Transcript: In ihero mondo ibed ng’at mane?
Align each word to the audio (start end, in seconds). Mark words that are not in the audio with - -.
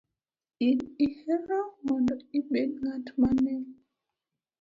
In 0.67 0.77
ihero 1.05 1.59
mondo 1.85 2.13
ibed 2.39 2.71
ng’at 2.87 3.07
mane? 3.19 3.55